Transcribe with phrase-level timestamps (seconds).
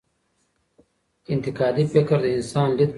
[1.35, 2.87] انتقادي فکر د انسان لید بدلوي.